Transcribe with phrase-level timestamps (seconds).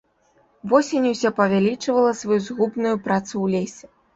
[0.71, 3.85] Восень усё павялічвала сваю згубную працу ў лесе.